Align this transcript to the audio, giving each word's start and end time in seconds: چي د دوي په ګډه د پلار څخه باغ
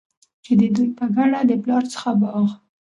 چي 0.43 0.51
د 0.59 0.61
دوي 0.75 0.87
په 0.99 1.05
ګډه 1.15 1.39
د 1.49 1.51
پلار 1.63 1.83
څخه 1.93 2.09
باغ 2.21 2.47